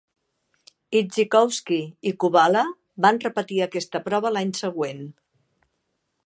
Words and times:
Idzikowski 1.01 1.77
i 2.11 2.13
Kubala 2.23 2.63
van 3.07 3.21
repetir 3.27 3.61
aquesta 3.67 4.03
prova 4.09 4.33
l'any 4.37 4.55
següent. 4.63 5.07